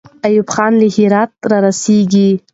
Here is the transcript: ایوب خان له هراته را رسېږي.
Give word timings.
ایوب 0.25 0.47
خان 0.53 0.73
له 0.81 0.87
هراته 0.95 1.45
را 1.49 1.57
رسېږي. 1.65 2.29